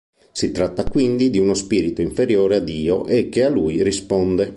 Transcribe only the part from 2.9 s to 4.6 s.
e che a lui risponde.